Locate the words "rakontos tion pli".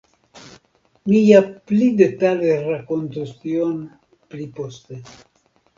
2.65-4.53